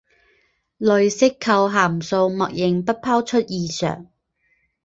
[0.79, 4.07] 类析构函数默认不抛出异常。